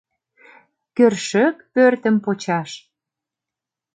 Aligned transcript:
Кӧршӧк 0.95 1.55
пӧртым 1.73 2.15
почаш! 2.23 2.71